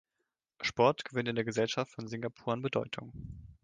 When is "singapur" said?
2.07-2.53